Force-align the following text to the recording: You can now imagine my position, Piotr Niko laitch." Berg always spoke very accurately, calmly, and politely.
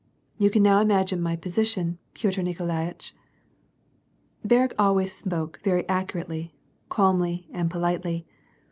You 0.39 0.49
can 0.49 0.63
now 0.63 0.81
imagine 0.81 1.21
my 1.21 1.35
position, 1.35 1.99
Piotr 2.15 2.41
Niko 2.41 2.65
laitch." 2.65 3.13
Berg 4.43 4.73
always 4.79 5.11
spoke 5.13 5.59
very 5.63 5.87
accurately, 5.87 6.55
calmly, 6.89 7.47
and 7.51 7.69
politely. 7.69 8.25